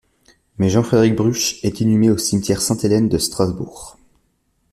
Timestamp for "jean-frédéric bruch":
0.69-1.63